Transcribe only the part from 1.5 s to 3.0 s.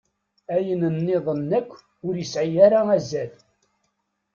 akk ur yesɛi ara